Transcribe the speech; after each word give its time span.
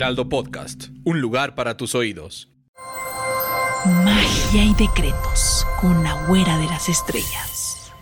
Heraldo 0.00 0.30
Podcast, 0.30 0.84
un 1.04 1.20
lugar 1.20 1.54
para 1.54 1.76
tus 1.76 1.94
oídos. 1.94 2.48
Magia 4.02 4.64
y 4.64 4.72
decretos 4.72 5.66
con 5.78 6.02
la 6.02 6.14
güera 6.26 6.56
de 6.56 6.64
las 6.64 6.88
estrellas. 6.88 7.92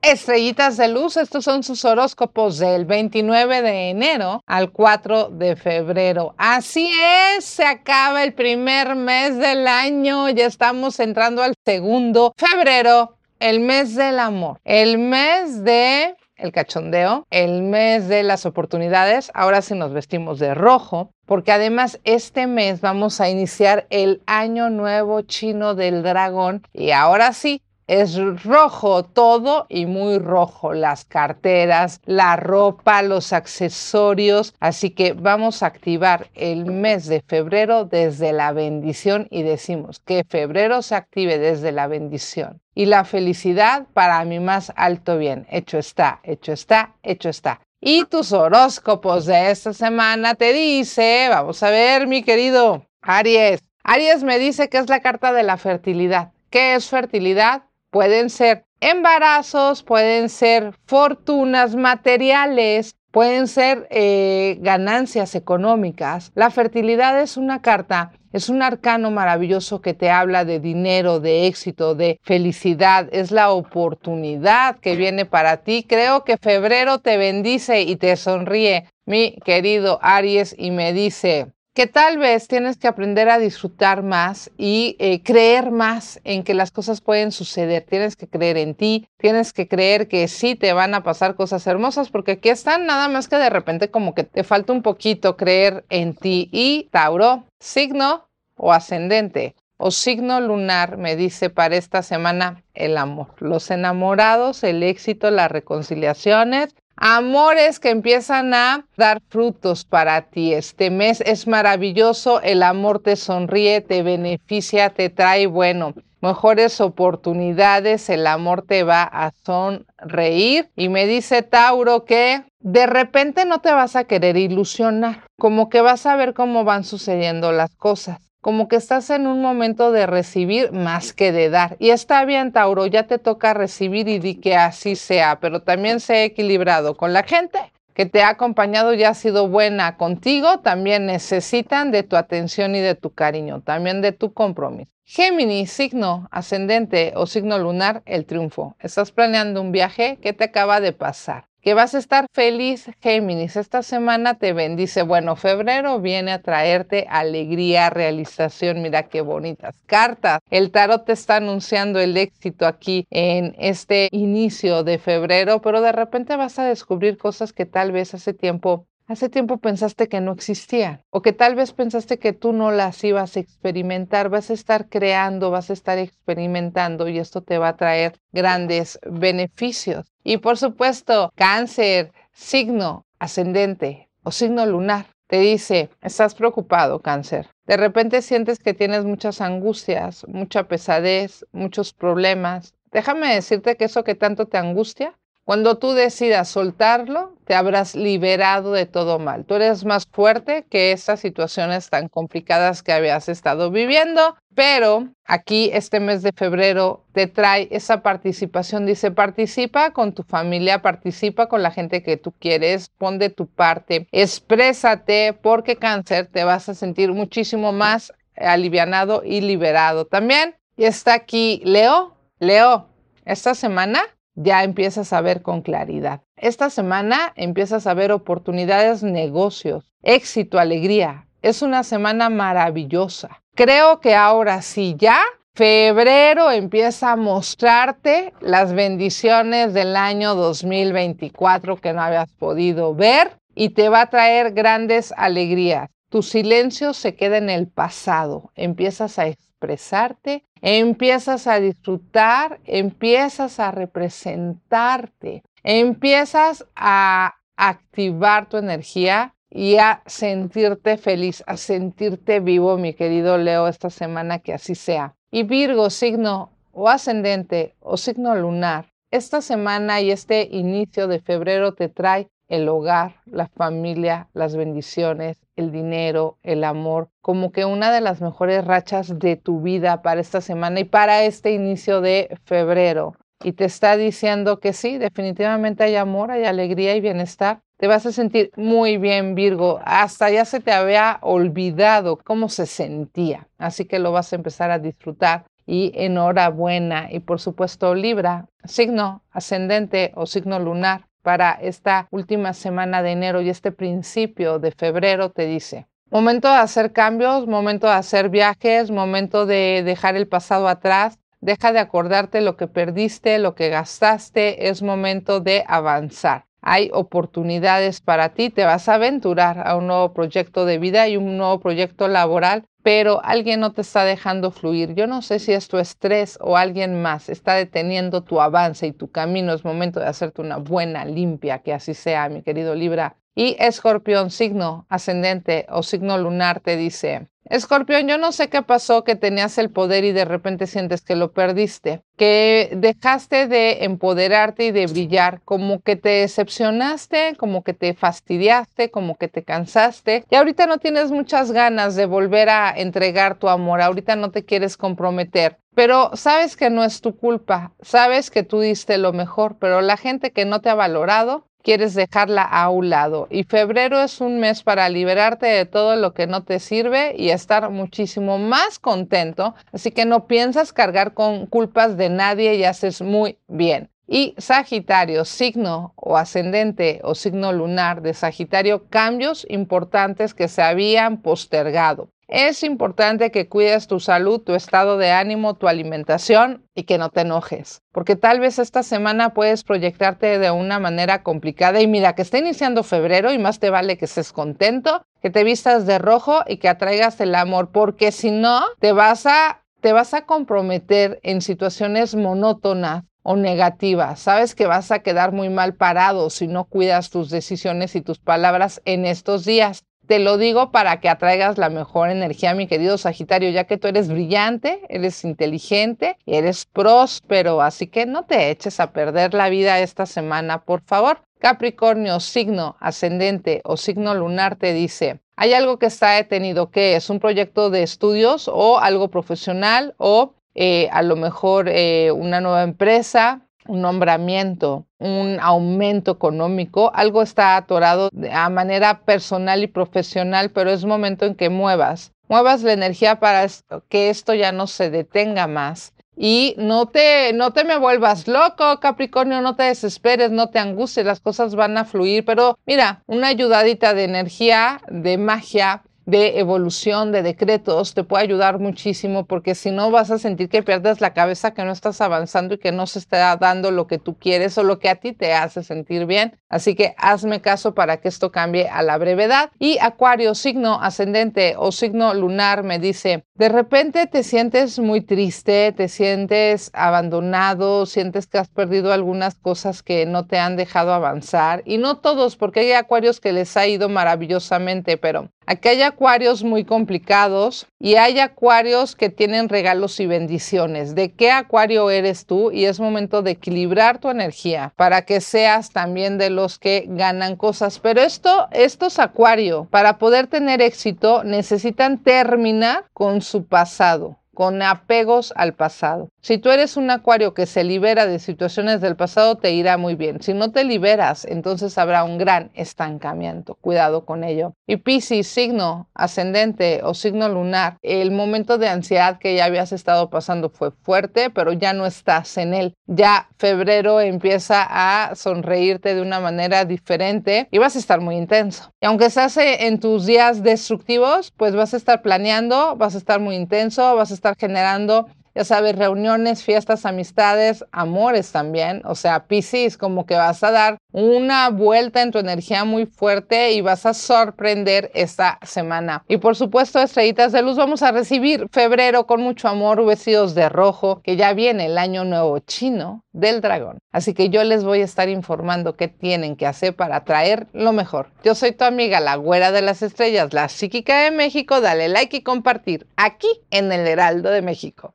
Estrellitas 0.00 0.78
de 0.78 0.88
luz, 0.88 1.18
estos 1.18 1.44
son 1.44 1.64
sus 1.64 1.84
horóscopos 1.84 2.58
del 2.58 2.86
29 2.86 3.60
de 3.60 3.90
enero 3.90 4.42
al 4.46 4.72
4 4.72 5.28
de 5.28 5.54
febrero. 5.54 6.34
Así 6.38 6.90
es, 7.36 7.44
se 7.44 7.66
acaba 7.66 8.24
el 8.24 8.32
primer 8.32 8.94
mes 8.94 9.36
del 9.36 9.66
año, 9.66 10.30
ya 10.30 10.46
estamos 10.46 10.98
entrando 10.98 11.42
al 11.42 11.52
segundo 11.62 12.32
febrero, 12.38 13.18
el 13.38 13.60
mes 13.60 13.96
del 13.96 14.18
amor, 14.18 14.60
el 14.64 14.96
mes 14.96 15.62
de 15.62 16.16
el 16.42 16.52
cachondeo, 16.52 17.26
el 17.30 17.62
mes 17.62 18.08
de 18.08 18.22
las 18.22 18.44
oportunidades. 18.46 19.30
Ahora 19.34 19.62
sí 19.62 19.74
nos 19.74 19.92
vestimos 19.92 20.38
de 20.38 20.54
rojo, 20.54 21.10
porque 21.26 21.52
además 21.52 22.00
este 22.04 22.46
mes 22.46 22.80
vamos 22.80 23.20
a 23.20 23.30
iniciar 23.30 23.86
el 23.90 24.22
año 24.26 24.68
nuevo 24.68 25.22
chino 25.22 25.74
del 25.74 26.02
dragón 26.02 26.62
y 26.72 26.90
ahora 26.90 27.32
sí. 27.32 27.62
Es 27.86 28.16
rojo 28.44 29.02
todo 29.02 29.66
y 29.68 29.86
muy 29.86 30.18
rojo, 30.18 30.72
las 30.72 31.04
carteras, 31.04 32.00
la 32.04 32.36
ropa, 32.36 33.02
los 33.02 33.32
accesorios. 33.32 34.54
Así 34.60 34.90
que 34.90 35.12
vamos 35.12 35.62
a 35.62 35.66
activar 35.66 36.28
el 36.34 36.66
mes 36.66 37.06
de 37.06 37.22
febrero 37.26 37.84
desde 37.84 38.32
la 38.32 38.52
bendición 38.52 39.26
y 39.30 39.42
decimos 39.42 40.00
que 40.00 40.24
febrero 40.28 40.82
se 40.82 40.94
active 40.94 41.38
desde 41.38 41.72
la 41.72 41.86
bendición 41.86 42.60
y 42.74 42.86
la 42.86 43.04
felicidad 43.04 43.86
para 43.92 44.24
mi 44.24 44.40
más 44.40 44.72
alto 44.76 45.18
bien. 45.18 45.46
Hecho 45.50 45.78
está, 45.78 46.20
hecho 46.22 46.52
está, 46.52 46.94
hecho 47.02 47.28
está. 47.28 47.60
Y 47.80 48.04
tus 48.04 48.32
horóscopos 48.32 49.26
de 49.26 49.50
esta 49.50 49.72
semana 49.72 50.36
te 50.36 50.52
dice, 50.52 51.26
vamos 51.28 51.62
a 51.64 51.70
ver 51.70 52.06
mi 52.06 52.22
querido 52.22 52.86
Aries. 53.00 53.60
Aries 53.82 54.22
me 54.22 54.38
dice 54.38 54.68
que 54.68 54.78
es 54.78 54.88
la 54.88 55.00
carta 55.00 55.32
de 55.32 55.42
la 55.42 55.56
fertilidad. 55.56 56.30
¿Qué 56.50 56.76
es 56.76 56.88
fertilidad? 56.88 57.64
Pueden 57.92 58.30
ser 58.30 58.64
embarazos, 58.80 59.82
pueden 59.82 60.30
ser 60.30 60.72
fortunas 60.86 61.76
materiales, 61.76 62.96
pueden 63.10 63.46
ser 63.46 63.86
eh, 63.90 64.56
ganancias 64.60 65.34
económicas. 65.34 66.32
La 66.34 66.50
fertilidad 66.50 67.20
es 67.20 67.36
una 67.36 67.60
carta, 67.60 68.12
es 68.32 68.48
un 68.48 68.62
arcano 68.62 69.10
maravilloso 69.10 69.82
que 69.82 69.92
te 69.92 70.08
habla 70.08 70.46
de 70.46 70.58
dinero, 70.58 71.20
de 71.20 71.46
éxito, 71.46 71.94
de 71.94 72.18
felicidad. 72.22 73.10
Es 73.12 73.30
la 73.30 73.50
oportunidad 73.50 74.78
que 74.78 74.96
viene 74.96 75.26
para 75.26 75.58
ti. 75.58 75.84
Creo 75.86 76.24
que 76.24 76.38
febrero 76.38 77.00
te 77.00 77.18
bendice 77.18 77.82
y 77.82 77.96
te 77.96 78.16
sonríe, 78.16 78.86
mi 79.04 79.36
querido 79.44 79.98
Aries, 80.00 80.56
y 80.58 80.70
me 80.70 80.94
dice, 80.94 81.52
que 81.74 81.86
tal 81.86 82.18
vez 82.18 82.48
tienes 82.48 82.76
que 82.76 82.88
aprender 82.88 83.28
a 83.30 83.38
disfrutar 83.38 84.02
más 84.02 84.50
y 84.58 84.96
eh, 84.98 85.22
creer 85.22 85.70
más 85.70 86.20
en 86.24 86.44
que 86.44 86.54
las 86.54 86.70
cosas 86.70 87.00
pueden 87.00 87.32
suceder. 87.32 87.84
Tienes 87.88 88.14
que 88.14 88.28
creer 88.28 88.58
en 88.58 88.74
ti, 88.74 89.08
tienes 89.16 89.52
que 89.52 89.68
creer 89.68 90.08
que 90.08 90.28
sí 90.28 90.54
te 90.54 90.72
van 90.74 90.94
a 90.94 91.02
pasar 91.02 91.34
cosas 91.34 91.66
hermosas, 91.66 92.10
porque 92.10 92.32
aquí 92.32 92.50
están 92.50 92.86
nada 92.86 93.08
más 93.08 93.28
que 93.28 93.36
de 93.36 93.50
repente 93.50 93.90
como 93.90 94.14
que 94.14 94.24
te 94.24 94.44
falta 94.44 94.72
un 94.72 94.82
poquito 94.82 95.36
creer 95.36 95.84
en 95.88 96.14
ti. 96.14 96.48
Y 96.52 96.88
Tauro, 96.90 97.44
signo 97.58 98.28
o 98.56 98.72
ascendente 98.72 99.54
o 99.84 99.90
signo 99.90 100.40
lunar 100.40 100.96
me 100.96 101.16
dice 101.16 101.50
para 101.50 101.74
esta 101.74 102.02
semana 102.02 102.62
el 102.72 102.96
amor, 102.96 103.34
los 103.38 103.68
enamorados, 103.70 104.62
el 104.62 104.84
éxito, 104.84 105.30
las 105.32 105.50
reconciliaciones 105.50 106.74
Amores 107.04 107.80
que 107.80 107.90
empiezan 107.90 108.54
a 108.54 108.86
dar 108.96 109.20
frutos 109.28 109.84
para 109.84 110.22
ti. 110.22 110.54
Este 110.54 110.88
mes 110.88 111.20
es 111.20 111.48
maravilloso, 111.48 112.40
el 112.42 112.62
amor 112.62 113.00
te 113.00 113.16
sonríe, 113.16 113.80
te 113.80 114.04
beneficia, 114.04 114.90
te 114.90 115.10
trae, 115.10 115.48
bueno, 115.48 115.94
mejores 116.20 116.80
oportunidades, 116.80 118.08
el 118.08 118.24
amor 118.28 118.62
te 118.64 118.84
va 118.84 119.02
a 119.02 119.32
sonreír. 119.44 120.70
Y 120.76 120.90
me 120.90 121.08
dice 121.08 121.42
Tauro 121.42 122.04
que 122.04 122.44
de 122.60 122.86
repente 122.86 123.46
no 123.46 123.60
te 123.60 123.72
vas 123.72 123.96
a 123.96 124.04
querer 124.04 124.36
ilusionar, 124.36 125.24
como 125.40 125.70
que 125.70 125.80
vas 125.80 126.06
a 126.06 126.14
ver 126.14 126.34
cómo 126.34 126.62
van 126.62 126.84
sucediendo 126.84 127.50
las 127.50 127.74
cosas 127.74 128.31
como 128.42 128.66
que 128.66 128.76
estás 128.76 129.08
en 129.10 129.28
un 129.28 129.40
momento 129.40 129.92
de 129.92 130.04
recibir 130.04 130.72
más 130.72 131.12
que 131.12 131.30
de 131.30 131.48
dar. 131.48 131.76
Y 131.78 131.90
está 131.90 132.24
bien, 132.24 132.52
Tauro, 132.52 132.86
ya 132.86 133.06
te 133.06 133.18
toca 133.18 133.54
recibir 133.54 134.08
y 134.08 134.18
di 134.18 134.34
que 134.34 134.56
así 134.56 134.96
sea, 134.96 135.38
pero 135.40 135.62
también 135.62 136.00
sé 136.00 136.24
equilibrado 136.24 136.96
con 136.96 137.12
la 137.12 137.22
gente 137.22 137.58
que 137.94 138.04
te 138.04 138.22
ha 138.22 138.30
acompañado 138.30 138.94
y 138.94 139.04
ha 139.04 139.14
sido 139.14 139.48
buena 139.48 139.96
contigo, 139.96 140.58
también 140.58 141.06
necesitan 141.06 141.92
de 141.92 142.02
tu 142.02 142.16
atención 142.16 142.74
y 142.74 142.80
de 142.80 142.96
tu 142.96 143.10
cariño, 143.14 143.60
también 143.60 144.02
de 144.02 144.10
tu 144.12 144.32
compromiso. 144.32 144.90
Géminis, 145.04 145.70
signo 145.70 146.26
ascendente 146.32 147.12
o 147.14 147.26
signo 147.26 147.58
lunar, 147.58 148.02
el 148.06 148.24
triunfo. 148.24 148.76
Estás 148.80 149.12
planeando 149.12 149.60
un 149.60 149.70
viaje, 149.70 150.18
¿qué 150.20 150.32
te 150.32 150.44
acaba 150.44 150.80
de 150.80 150.92
pasar? 150.92 151.51
Que 151.62 151.74
vas 151.74 151.94
a 151.94 151.98
estar 151.98 152.26
feliz, 152.32 152.90
Géminis. 153.00 153.56
Esta 153.56 153.82
semana 153.82 154.34
te 154.34 154.52
bendice. 154.52 155.02
Bueno, 155.02 155.36
febrero 155.36 156.00
viene 156.00 156.32
a 156.32 156.42
traerte 156.42 157.06
alegría, 157.08 157.88
realización. 157.88 158.82
Mira 158.82 159.04
qué 159.04 159.20
bonitas 159.20 159.76
cartas. 159.86 160.40
El 160.50 160.72
tarot 160.72 161.04
te 161.04 161.12
está 161.12 161.36
anunciando 161.36 162.00
el 162.00 162.16
éxito 162.16 162.66
aquí 162.66 163.06
en 163.10 163.54
este 163.58 164.08
inicio 164.10 164.82
de 164.82 164.98
febrero, 164.98 165.62
pero 165.62 165.80
de 165.80 165.92
repente 165.92 166.34
vas 166.34 166.58
a 166.58 166.64
descubrir 166.64 167.16
cosas 167.16 167.52
que 167.52 167.64
tal 167.64 167.92
vez 167.92 168.12
hace 168.12 168.34
tiempo 168.34 168.88
Hace 169.12 169.28
tiempo 169.28 169.58
pensaste 169.58 170.08
que 170.08 170.22
no 170.22 170.32
existían 170.32 171.04
o 171.10 171.20
que 171.20 171.34
tal 171.34 171.54
vez 171.54 171.74
pensaste 171.74 172.18
que 172.18 172.32
tú 172.32 172.54
no 172.54 172.70
las 172.70 173.04
ibas 173.04 173.36
a 173.36 173.40
experimentar, 173.40 174.30
vas 174.30 174.48
a 174.48 174.54
estar 174.54 174.88
creando, 174.88 175.50
vas 175.50 175.68
a 175.68 175.74
estar 175.74 175.98
experimentando 175.98 177.06
y 177.06 177.18
esto 177.18 177.42
te 177.42 177.58
va 177.58 177.68
a 177.68 177.76
traer 177.76 178.18
grandes 178.32 178.98
beneficios. 179.04 180.10
Y 180.24 180.38
por 180.38 180.56
supuesto, 180.56 181.30
cáncer, 181.34 182.10
signo 182.32 183.04
ascendente 183.18 184.08
o 184.22 184.30
signo 184.30 184.64
lunar. 184.64 185.04
Te 185.26 185.40
dice, 185.40 185.90
estás 186.00 186.34
preocupado, 186.34 187.02
cáncer. 187.02 187.50
De 187.66 187.76
repente 187.76 188.22
sientes 188.22 188.60
que 188.60 188.72
tienes 188.72 189.04
muchas 189.04 189.42
angustias, 189.42 190.24
mucha 190.26 190.68
pesadez, 190.68 191.44
muchos 191.52 191.92
problemas. 191.92 192.72
Déjame 192.90 193.34
decirte 193.34 193.76
que 193.76 193.84
eso 193.84 194.04
que 194.04 194.14
tanto 194.14 194.46
te 194.46 194.56
angustia 194.56 195.18
cuando 195.44 195.76
tú 195.78 195.92
decidas 195.92 196.48
soltarlo, 196.48 197.34
te 197.44 197.54
habrás 197.54 197.96
liberado 197.96 198.72
de 198.72 198.86
todo 198.86 199.18
mal. 199.18 199.44
Tú 199.44 199.56
eres 199.56 199.84
más 199.84 200.06
fuerte 200.06 200.64
que 200.70 200.92
estas 200.92 201.18
situaciones 201.18 201.90
tan 201.90 202.08
complicadas 202.08 202.82
que 202.82 202.92
habías 202.92 203.28
estado 203.28 203.72
viviendo, 203.72 204.36
pero 204.54 205.08
aquí 205.24 205.70
este 205.72 205.98
mes 205.98 206.22
de 206.22 206.30
febrero 206.32 207.04
te 207.12 207.26
trae 207.26 207.66
esa 207.72 208.02
participación. 208.02 208.86
Dice, 208.86 209.10
participa 209.10 209.92
con 209.92 210.12
tu 210.12 210.22
familia, 210.22 210.80
participa 210.80 211.48
con 211.48 211.62
la 211.62 211.72
gente 211.72 212.04
que 212.04 212.16
tú 212.16 212.32
quieres, 212.38 212.90
pon 212.96 213.18
de 213.18 213.28
tu 213.28 213.48
parte, 213.48 214.06
exprésate 214.12 215.32
porque 215.32 215.76
cáncer 215.76 216.28
te 216.28 216.44
vas 216.44 216.68
a 216.68 216.74
sentir 216.74 217.12
muchísimo 217.12 217.72
más 217.72 218.12
alivianado 218.36 219.22
y 219.24 219.40
liberado 219.40 220.06
también. 220.06 220.54
Y 220.76 220.84
está 220.84 221.14
aquí 221.14 221.60
Leo. 221.64 222.16
Leo, 222.38 222.88
esta 223.24 223.54
semana 223.54 224.02
ya 224.34 224.64
empiezas 224.64 225.12
a 225.12 225.20
ver 225.20 225.42
con 225.42 225.62
claridad. 225.62 226.22
Esta 226.36 226.70
semana 226.70 227.32
empiezas 227.36 227.86
a 227.86 227.94
ver 227.94 228.12
oportunidades, 228.12 229.02
negocios, 229.02 229.92
éxito, 230.02 230.58
alegría. 230.58 231.26
Es 231.42 231.62
una 231.62 231.82
semana 231.82 232.30
maravillosa. 232.30 233.42
Creo 233.54 234.00
que 234.00 234.14
ahora 234.14 234.62
sí 234.62 234.94
ya 234.96 235.20
febrero 235.54 236.50
empieza 236.50 237.12
a 237.12 237.16
mostrarte 237.16 238.32
las 238.40 238.72
bendiciones 238.72 239.74
del 239.74 239.96
año 239.96 240.34
2024 240.34 241.76
que 241.76 241.92
no 241.92 242.00
habías 242.00 242.32
podido 242.32 242.94
ver 242.94 243.36
y 243.54 243.70
te 243.70 243.88
va 243.88 244.02
a 244.02 244.10
traer 244.10 244.52
grandes 244.52 245.12
alegrías. 245.16 245.90
Tu 246.08 246.22
silencio 246.22 246.94
se 246.94 247.14
queda 247.14 247.38
en 247.38 247.50
el 247.50 247.68
pasado. 247.68 248.50
Empiezas 248.54 249.18
a 249.18 249.26
expresarte, 249.62 250.44
empiezas 250.60 251.46
a 251.46 251.60
disfrutar, 251.60 252.60
empiezas 252.64 253.60
a 253.60 253.70
representarte, 253.70 255.42
empiezas 255.62 256.66
a 256.74 257.36
activar 257.56 258.48
tu 258.48 258.56
energía 258.56 259.34
y 259.50 259.76
a 259.76 260.02
sentirte 260.06 260.96
feliz, 260.96 261.44
a 261.46 261.56
sentirte 261.56 262.40
vivo, 262.40 262.76
mi 262.76 262.94
querido 262.94 263.38
Leo, 263.38 263.68
esta 263.68 263.90
semana 263.90 264.40
que 264.40 264.54
así 264.54 264.74
sea. 264.74 265.14
Y 265.30 265.44
Virgo, 265.44 265.90
signo 265.90 266.50
o 266.72 266.88
ascendente 266.88 267.74
o 267.80 267.96
signo 267.96 268.34
lunar, 268.34 268.86
esta 269.10 269.42
semana 269.42 270.00
y 270.00 270.10
este 270.10 270.48
inicio 270.50 271.06
de 271.06 271.20
febrero 271.20 271.74
te 271.74 271.88
trae 271.88 272.30
el 272.52 272.68
hogar, 272.68 273.14
la 273.24 273.48
familia, 273.48 274.28
las 274.34 274.56
bendiciones, 274.56 275.38
el 275.56 275.72
dinero, 275.72 276.36
el 276.42 276.64
amor, 276.64 277.08
como 277.22 277.50
que 277.50 277.64
una 277.64 277.90
de 277.90 278.02
las 278.02 278.20
mejores 278.20 278.62
rachas 278.66 279.18
de 279.18 279.36
tu 279.36 279.62
vida 279.62 280.02
para 280.02 280.20
esta 280.20 280.42
semana 280.42 280.80
y 280.80 280.84
para 280.84 281.24
este 281.24 281.52
inicio 281.52 282.02
de 282.02 282.36
febrero. 282.44 283.14
Y 283.42 283.52
te 283.52 283.64
está 283.64 283.96
diciendo 283.96 284.60
que 284.60 284.74
sí, 284.74 284.98
definitivamente 284.98 285.82
hay 285.82 285.96
amor, 285.96 286.30
hay 286.30 286.44
alegría 286.44 286.94
y 286.94 287.00
bienestar. 287.00 287.60
Te 287.78 287.86
vas 287.86 288.04
a 288.04 288.12
sentir 288.12 288.50
muy 288.54 288.98
bien, 288.98 289.34
Virgo. 289.34 289.80
Hasta 289.86 290.28
ya 290.28 290.44
se 290.44 290.60
te 290.60 290.72
había 290.72 291.20
olvidado 291.22 292.18
cómo 292.18 292.50
se 292.50 292.66
sentía. 292.66 293.48
Así 293.56 293.86
que 293.86 293.98
lo 293.98 294.12
vas 294.12 294.30
a 294.30 294.36
empezar 294.36 294.70
a 294.70 294.78
disfrutar 294.78 295.46
y 295.66 295.90
enhorabuena. 295.94 297.08
Y 297.10 297.20
por 297.20 297.40
supuesto, 297.40 297.94
Libra, 297.94 298.46
signo 298.64 299.22
ascendente 299.30 300.12
o 300.16 300.26
signo 300.26 300.58
lunar 300.58 301.06
para 301.22 301.52
esta 301.52 302.08
última 302.10 302.52
semana 302.52 303.02
de 303.02 303.12
enero 303.12 303.40
y 303.40 303.48
este 303.48 303.72
principio 303.72 304.58
de 304.58 304.72
febrero 304.72 305.30
te 305.30 305.46
dice, 305.46 305.86
momento 306.10 306.48
de 306.48 306.56
hacer 306.56 306.92
cambios, 306.92 307.46
momento 307.46 307.86
de 307.86 307.94
hacer 307.94 308.28
viajes, 308.28 308.90
momento 308.90 309.46
de 309.46 309.82
dejar 309.84 310.16
el 310.16 310.28
pasado 310.28 310.68
atrás, 310.68 311.18
deja 311.40 311.72
de 311.72 311.78
acordarte 311.78 312.40
lo 312.40 312.56
que 312.56 312.66
perdiste, 312.66 313.38
lo 313.38 313.54
que 313.54 313.68
gastaste, 313.68 314.68
es 314.68 314.82
momento 314.82 315.40
de 315.40 315.64
avanzar. 315.66 316.44
Hay 316.60 316.90
oportunidades 316.92 318.00
para 318.00 318.28
ti, 318.30 318.50
te 318.50 318.64
vas 318.64 318.88
a 318.88 318.94
aventurar 318.94 319.66
a 319.66 319.76
un 319.76 319.88
nuevo 319.88 320.12
proyecto 320.12 320.64
de 320.64 320.78
vida 320.78 321.08
y 321.08 321.16
un 321.16 321.36
nuevo 321.36 321.58
proyecto 321.58 322.06
laboral 322.06 322.64
pero 322.82 323.24
alguien 323.24 323.60
no 323.60 323.72
te 323.72 323.82
está 323.82 324.04
dejando 324.04 324.50
fluir. 324.50 324.94
Yo 324.94 325.06
no 325.06 325.22
sé 325.22 325.38
si 325.38 325.52
es 325.52 325.68
tu 325.68 325.78
estrés 325.78 326.38
o 326.40 326.56
alguien 326.56 327.00
más 327.02 327.28
está 327.28 327.54
deteniendo 327.54 328.22
tu 328.24 328.40
avance 328.40 328.86
y 328.86 328.92
tu 328.92 329.10
camino. 329.10 329.52
Es 329.52 329.64
momento 329.64 330.00
de 330.00 330.06
hacerte 330.06 330.42
una 330.42 330.58
buena 330.58 331.04
limpia, 331.04 331.60
que 331.60 331.72
así 331.72 331.94
sea, 331.94 332.28
mi 332.28 332.42
querido 332.42 332.74
Libra. 332.74 333.21
Y 333.34 333.56
Escorpión, 333.58 334.30
signo 334.30 334.86
ascendente 334.88 335.66
o 335.70 335.82
signo 335.82 336.18
lunar, 336.18 336.60
te 336.60 336.76
dice, 336.76 337.28
Escorpión, 337.52 338.06
yo 338.06 338.18
no 338.18 338.30
sé 338.30 338.48
qué 338.48 338.62
pasó 338.62 339.04
que 339.04 339.16
tenías 339.16 339.58
el 339.58 339.70
poder 339.70 340.04
y 340.04 340.12
de 340.12 340.24
repente 340.24 340.66
sientes 340.66 341.02
que 341.02 341.16
lo 341.16 341.32
perdiste, 341.32 342.02
que 342.16 342.70
dejaste 342.72 343.48
de 343.48 343.84
empoderarte 343.84 344.66
y 344.66 344.70
de 344.70 344.86
brillar, 344.86 345.40
como 345.44 345.80
que 345.82 345.96
te 345.96 346.08
decepcionaste, 346.08 347.34
como 347.36 347.64
que 347.64 347.74
te 347.74 347.94
fastidiaste, 347.94 348.90
como 348.90 349.16
que 349.16 349.28
te 349.28 349.42
cansaste 349.42 350.24
y 350.30 350.36
ahorita 350.36 350.66
no 350.66 350.78
tienes 350.78 351.10
muchas 351.10 351.52
ganas 351.52 351.96
de 351.96 352.06
volver 352.06 352.48
a 352.48 352.72
entregar 352.74 353.34
tu 353.34 353.48
amor, 353.48 353.82
ahorita 353.82 354.14
no 354.14 354.30
te 354.30 354.44
quieres 354.44 354.76
comprometer. 354.76 355.58
Pero 355.74 356.10
sabes 356.14 356.56
que 356.56 356.68
no 356.68 356.84
es 356.84 357.00
tu 357.00 357.16
culpa, 357.16 357.72
sabes 357.80 358.30
que 358.30 358.42
tú 358.42 358.60
diste 358.60 358.98
lo 358.98 359.14
mejor, 359.14 359.56
pero 359.58 359.80
la 359.80 359.96
gente 359.96 360.30
que 360.30 360.44
no 360.44 360.60
te 360.60 360.68
ha 360.68 360.74
valorado 360.74 361.46
quieres 361.62 361.94
dejarla 361.94 362.42
a 362.42 362.68
un 362.68 362.90
lado. 362.90 363.28
Y 363.30 363.44
febrero 363.44 364.00
es 364.02 364.20
un 364.20 364.38
mes 364.40 364.62
para 364.62 364.88
liberarte 364.88 365.46
de 365.46 365.64
todo 365.64 365.96
lo 365.96 366.12
que 366.12 366.26
no 366.26 366.44
te 366.44 366.60
sirve 366.60 367.14
y 367.16 367.30
estar 367.30 367.70
muchísimo 367.70 368.38
más 368.38 368.78
contento. 368.78 369.54
Así 369.72 369.90
que 369.90 370.04
no 370.04 370.26
piensas 370.26 370.72
cargar 370.72 371.14
con 371.14 371.46
culpas 371.46 371.96
de 371.96 372.10
nadie 372.10 372.56
y 372.56 372.64
haces 372.64 373.00
muy 373.00 373.38
bien. 373.48 373.90
Y 374.06 374.34
Sagitario, 374.36 375.24
signo 375.24 375.94
o 375.96 376.18
ascendente 376.18 377.00
o 377.02 377.14
signo 377.14 377.52
lunar 377.52 378.02
de 378.02 378.12
Sagitario, 378.12 378.88
cambios 378.90 379.46
importantes 379.48 380.34
que 380.34 380.48
se 380.48 380.60
habían 380.60 381.22
postergado. 381.22 382.11
Es 382.28 382.62
importante 382.62 383.30
que 383.30 383.48
cuides 383.48 383.88
tu 383.88 384.00
salud, 384.00 384.40
tu 384.40 384.54
estado 384.54 384.96
de 384.96 385.10
ánimo, 385.10 385.54
tu 385.54 385.68
alimentación 385.68 386.64
y 386.74 386.84
que 386.84 386.96
no 386.96 387.10
te 387.10 387.22
enojes, 387.22 387.82
porque 387.92 388.16
tal 388.16 388.40
vez 388.40 388.58
esta 388.58 388.82
semana 388.82 389.34
puedes 389.34 389.64
proyectarte 389.64 390.38
de 390.38 390.50
una 390.50 390.78
manera 390.78 391.22
complicada 391.22 391.80
y 391.80 391.86
mira 391.86 392.14
que 392.14 392.22
está 392.22 392.38
iniciando 392.38 392.84
febrero 392.84 393.32
y 393.32 393.38
más 393.38 393.58
te 393.58 393.70
vale 393.70 393.98
que 393.98 394.06
estés 394.06 394.32
contento, 394.32 395.02
que 395.20 395.30
te 395.30 395.44
vistas 395.44 395.84
de 395.84 395.98
rojo 395.98 396.42
y 396.46 396.56
que 396.56 396.68
atraigas 396.68 397.20
el 397.20 397.34
amor, 397.34 397.70
porque 397.70 398.12
si 398.12 398.30
no 398.30 398.62
te 398.78 398.92
vas 398.92 399.26
a 399.26 399.62
te 399.82 399.92
vas 399.92 400.14
a 400.14 400.26
comprometer 400.26 401.18
en 401.24 401.42
situaciones 401.42 402.14
monótonas 402.14 403.02
o 403.24 403.36
negativas. 403.36 404.20
Sabes 404.20 404.54
que 404.54 404.66
vas 404.66 404.90
a 404.90 405.00
quedar 405.00 405.32
muy 405.32 405.48
mal 405.48 405.74
parado 405.74 406.30
si 406.30 406.46
no 406.46 406.64
cuidas 406.64 407.10
tus 407.10 407.30
decisiones 407.30 407.94
y 407.96 408.00
tus 408.00 408.18
palabras 408.18 408.80
en 408.84 409.04
estos 409.04 409.44
días. 409.44 409.84
Te 410.12 410.18
lo 410.18 410.36
digo 410.36 410.72
para 410.72 411.00
que 411.00 411.08
atraigas 411.08 411.56
la 411.56 411.70
mejor 411.70 412.10
energía, 412.10 412.52
mi 412.52 412.66
querido 412.66 412.98
Sagitario, 412.98 413.48
ya 413.48 413.64
que 413.64 413.78
tú 413.78 413.88
eres 413.88 414.08
brillante, 414.08 414.82
eres 414.90 415.24
inteligente, 415.24 416.18
eres 416.26 416.66
próspero, 416.66 417.62
así 417.62 417.86
que 417.86 418.04
no 418.04 418.26
te 418.26 418.50
eches 418.50 418.78
a 418.78 418.92
perder 418.92 419.32
la 419.32 419.48
vida 419.48 419.80
esta 419.80 420.04
semana, 420.04 420.64
por 420.64 420.82
favor. 420.82 421.22
Capricornio, 421.38 422.20
signo 422.20 422.76
ascendente 422.78 423.62
o 423.64 423.78
signo 423.78 424.14
lunar 424.14 424.56
te 424.56 424.74
dice, 424.74 425.20
hay 425.34 425.54
algo 425.54 425.78
que 425.78 425.86
está 425.86 426.10
detenido, 426.10 426.70
¿qué 426.70 426.94
es? 426.94 427.08
¿Un 427.08 427.18
proyecto 427.18 427.70
de 427.70 427.82
estudios 427.82 428.50
o 428.52 428.80
algo 428.80 429.08
profesional 429.08 429.94
o 429.96 430.34
eh, 430.54 430.90
a 430.92 431.00
lo 431.00 431.16
mejor 431.16 431.70
eh, 431.70 432.12
una 432.12 432.42
nueva 432.42 432.64
empresa, 432.64 433.46
un 433.66 433.82
nombramiento, 433.82 434.86
un 434.98 435.38
aumento 435.40 436.12
económico, 436.12 436.90
algo 436.94 437.22
está 437.22 437.56
atorado 437.56 438.10
a 438.32 438.48
manera 438.50 439.00
personal 439.00 439.62
y 439.62 439.66
profesional, 439.66 440.50
pero 440.50 440.70
es 440.70 440.84
momento 440.84 441.26
en 441.26 441.34
que 441.34 441.50
muevas, 441.50 442.12
muevas 442.28 442.62
la 442.62 442.72
energía 442.72 443.20
para 443.20 443.46
que 443.88 444.10
esto 444.10 444.34
ya 444.34 444.52
no 444.52 444.66
se 444.66 444.90
detenga 444.90 445.46
más. 445.46 445.92
Y 446.14 446.54
no 446.58 446.86
te, 446.86 447.32
no 447.32 447.52
te 447.52 447.64
me 447.64 447.78
vuelvas 447.78 448.28
loco, 448.28 448.80
Capricornio, 448.80 449.40
no 449.40 449.56
te 449.56 449.64
desesperes, 449.64 450.30
no 450.30 450.50
te 450.50 450.58
angusties, 450.58 451.06
las 451.06 451.20
cosas 451.20 451.54
van 451.54 451.78
a 451.78 451.86
fluir, 451.86 452.24
pero 452.24 452.58
mira, 452.66 453.02
una 453.06 453.28
ayudadita 453.28 453.94
de 453.94 454.04
energía, 454.04 454.82
de 454.88 455.16
magia, 455.16 455.82
de 456.06 456.38
evolución, 456.38 457.12
de 457.12 457.22
decretos, 457.22 457.94
te 457.94 458.04
puede 458.04 458.24
ayudar 458.24 458.58
muchísimo 458.58 459.26
porque 459.26 459.54
si 459.54 459.70
no 459.70 459.90
vas 459.90 460.10
a 460.10 460.18
sentir 460.18 460.48
que 460.48 460.62
pierdes 460.62 461.00
la 461.00 461.14
cabeza, 461.14 461.54
que 461.54 461.64
no 461.64 461.72
estás 461.72 462.00
avanzando 462.00 462.54
y 462.54 462.58
que 462.58 462.72
no 462.72 462.86
se 462.86 462.98
está 462.98 463.36
dando 463.36 463.70
lo 463.70 463.86
que 463.86 463.98
tú 463.98 464.16
quieres 464.18 464.58
o 464.58 464.62
lo 464.62 464.78
que 464.78 464.88
a 464.88 464.96
ti 464.96 465.12
te 465.12 465.32
hace 465.32 465.62
sentir 465.62 466.06
bien. 466.06 466.38
Así 466.48 466.74
que 466.74 466.94
hazme 466.98 467.40
caso 467.40 467.74
para 467.74 467.98
que 467.98 468.08
esto 468.08 468.30
cambie 468.30 468.68
a 468.68 468.82
la 468.82 468.98
brevedad. 468.98 469.50
Y 469.58 469.78
Acuario, 469.80 470.34
signo 470.34 470.80
ascendente 470.82 471.54
o 471.56 471.72
signo 471.72 472.12
lunar, 472.14 472.62
me 472.62 472.78
dice, 472.78 473.24
de 473.34 473.48
repente 473.48 474.06
te 474.06 474.22
sientes 474.22 474.78
muy 474.78 475.00
triste, 475.00 475.72
te 475.72 475.88
sientes 475.88 476.70
abandonado, 476.74 477.86
sientes 477.86 478.26
que 478.26 478.38
has 478.38 478.48
perdido 478.48 478.92
algunas 478.92 479.36
cosas 479.36 479.82
que 479.82 480.04
no 480.06 480.26
te 480.26 480.38
han 480.38 480.56
dejado 480.56 480.92
avanzar. 480.92 481.62
Y 481.64 481.78
no 481.78 481.98
todos, 481.98 482.36
porque 482.36 482.60
hay 482.60 482.72
acuarios 482.72 483.20
que 483.20 483.32
les 483.32 483.56
ha 483.56 483.66
ido 483.66 483.88
maravillosamente, 483.88 484.96
pero 484.96 485.30
aquí 485.52 485.68
hay 485.68 485.82
acuarios 485.82 486.42
muy 486.42 486.64
complicados 486.64 487.66
y 487.78 487.94
hay 487.96 488.18
acuarios 488.20 488.96
que 488.96 489.10
tienen 489.10 489.48
regalos 489.48 490.00
y 490.00 490.06
bendiciones. 490.06 490.94
¿De 490.94 491.12
qué 491.12 491.30
acuario 491.30 491.90
eres 491.90 492.26
tú? 492.26 492.50
Y 492.50 492.64
es 492.64 492.80
momento 492.80 493.22
de 493.22 493.32
equilibrar 493.32 493.98
tu 493.98 494.08
energía 494.08 494.72
para 494.76 495.02
que 495.02 495.20
seas 495.20 495.70
también 495.70 496.18
de 496.18 496.30
los 496.30 496.58
que 496.58 496.86
ganan 496.88 497.36
cosas. 497.36 497.78
Pero 497.78 498.00
esto, 498.00 498.48
estos 498.50 498.98
acuarios, 498.98 499.66
para 499.68 499.98
poder 499.98 500.26
tener 500.26 500.62
éxito, 500.62 501.22
necesitan 501.24 502.02
terminar 502.02 502.84
con 502.92 503.20
su 503.20 503.44
pasado, 503.44 504.18
con 504.34 504.62
apegos 504.62 505.32
al 505.36 505.54
pasado. 505.54 506.08
Si 506.20 506.38
tú 506.38 506.50
eres 506.50 506.76
un 506.76 506.90
acuario 506.90 507.34
que 507.34 507.46
se 507.46 507.64
libera 507.64 508.06
de 508.06 508.18
situaciones 508.18 508.80
del 508.80 508.96
pasado, 508.96 509.36
te 509.36 509.52
irá 509.52 509.76
muy 509.76 509.94
bien. 509.94 510.22
Si 510.22 510.34
no 510.34 510.52
te 510.52 510.64
liberas, 510.64 511.24
entonces 511.24 511.76
habrá 511.78 512.04
un 512.04 512.16
gran 512.16 512.50
estancamiento. 512.54 513.56
Cuidado 513.60 514.04
con 514.04 514.24
ello. 514.24 514.54
Y 514.66 514.76
Piscis, 514.76 515.26
signo 515.26 515.88
ascendente 515.94 516.80
o 516.84 516.94
signo 516.94 517.28
lunar, 517.28 517.76
el 517.82 518.10
momento 518.10 518.56
de 518.56 518.68
ansiedad 518.68 519.18
que 519.18 519.34
ya 519.34 519.46
habías 519.46 519.72
estado 519.72 520.10
pasando 520.10 520.48
fue 520.48 520.70
fuerte, 520.70 521.30
pero 521.30 521.52
ya 521.52 521.72
no 521.72 521.86
estás 521.86 522.36
en 522.38 522.54
él. 522.54 522.74
Ya 522.86 523.28
febrero 523.38 524.00
empieza 524.00 524.66
a 524.68 525.14
sonreírte 525.14 525.94
de 525.94 526.02
una 526.02 526.20
manera 526.20 526.64
diferente 526.64 527.48
y 527.50 527.58
vas 527.58 527.74
a 527.76 527.80
estar 527.80 528.00
muy 528.00 528.16
intenso. 528.16 528.70
Y 528.80 528.86
aunque 528.86 529.06
estás 529.06 529.36
en 529.36 529.80
tus 529.80 530.06
días 530.06 530.42
destructivos, 530.42 531.32
pues 531.36 531.54
vas 531.54 531.74
a 531.74 531.76
estar 531.76 532.02
planeando, 532.02 532.76
vas 532.76 532.94
a 532.94 532.98
estar 532.98 533.18
muy 533.18 533.34
intenso, 533.34 533.96
vas 533.96 534.10
a 534.10 534.14
estar 534.14 534.21
generando 534.38 535.08
ya 535.34 535.44
sabes, 535.44 535.76
reuniones, 535.76 536.42
fiestas, 536.42 536.84
amistades, 536.86 537.64
amores 537.72 538.32
también. 538.32 538.82
O 538.84 538.94
sea, 538.94 539.26
Piscis, 539.26 539.78
como 539.78 540.06
que 540.06 540.14
vas 540.14 540.42
a 540.42 540.50
dar 540.50 540.78
una 540.92 541.48
vuelta 541.48 542.02
en 542.02 542.10
tu 542.10 542.18
energía 542.18 542.64
muy 542.64 542.86
fuerte 542.86 543.52
y 543.52 543.62
vas 543.62 543.86
a 543.86 543.94
sorprender 543.94 544.90
esta 544.94 545.38
semana. 545.42 546.04
Y 546.08 546.18
por 546.18 546.36
supuesto, 546.36 546.80
estrellitas 546.80 547.32
de 547.32 547.42
luz, 547.42 547.56
vamos 547.56 547.82
a 547.82 547.92
recibir 547.92 548.46
febrero 548.52 549.06
con 549.06 549.22
mucho 549.22 549.48
amor, 549.48 549.84
vestidos 549.84 550.34
de 550.34 550.48
rojo, 550.48 551.00
que 551.02 551.16
ya 551.16 551.32
viene 551.32 551.66
el 551.66 551.78
año 551.78 552.04
nuevo 552.04 552.38
chino 552.40 553.04
del 553.12 553.40
dragón. 553.40 553.78
Así 553.90 554.14
que 554.14 554.28
yo 554.28 554.44
les 554.44 554.64
voy 554.64 554.80
a 554.80 554.84
estar 554.84 555.08
informando 555.08 555.76
qué 555.76 555.88
tienen 555.88 556.36
que 556.36 556.46
hacer 556.46 556.74
para 556.74 557.04
traer 557.04 557.46
lo 557.52 557.72
mejor. 557.72 558.10
Yo 558.24 558.34
soy 558.34 558.52
tu 558.52 558.64
amiga, 558.64 559.00
la 559.00 559.16
güera 559.16 559.52
de 559.52 559.62
las 559.62 559.82
estrellas, 559.82 560.32
la 560.32 560.48
psíquica 560.48 561.04
de 561.04 561.10
México. 561.10 561.60
Dale 561.60 561.88
like 561.88 562.18
y 562.18 562.22
compartir 562.22 562.86
aquí 562.96 563.28
en 563.50 563.72
el 563.72 563.86
Heraldo 563.86 564.30
de 564.30 564.42
México. 564.42 564.94